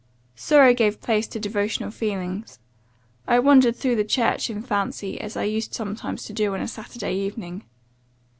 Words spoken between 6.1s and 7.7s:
to do on a Saturday evening.